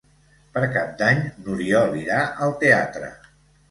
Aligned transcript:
Per 0.55 0.63
Cap 0.77 0.95
d'Any 1.03 1.23
n'Oriol 1.29 1.97
irà 2.03 2.21
al 2.49 2.61
teatre. 2.67 3.17